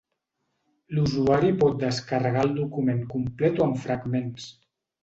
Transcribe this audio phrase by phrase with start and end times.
[0.97, 4.53] L'usuari pot descarregar el document complet o en fragments.